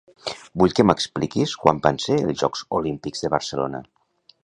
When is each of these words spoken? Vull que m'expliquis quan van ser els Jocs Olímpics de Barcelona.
Vull 0.61 0.73
que 0.79 0.85
m'expliquis 0.91 1.53
quan 1.65 1.83
van 1.85 2.01
ser 2.07 2.19
els 2.25 2.43
Jocs 2.43 2.67
Olímpics 2.81 3.27
de 3.27 3.35
Barcelona. 3.39 3.89